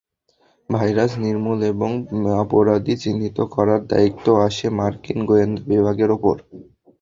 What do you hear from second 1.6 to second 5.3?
এবং অপরাধী চিহ্নিত করার দায়িত্ব আসে মার্কিন